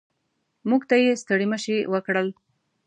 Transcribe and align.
موږ 0.69 0.81
ته 0.89 0.95
یې 1.03 1.19
ستړي 1.21 1.45
مه 1.51 1.57
شي 1.63 1.77
وکړل. 1.93 2.27